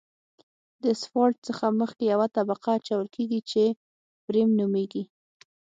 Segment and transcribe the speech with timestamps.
[0.81, 3.63] د اسفالټ څخه مخکې یوه طبقه اچول کیږي چې
[4.25, 5.03] فریم نومیږي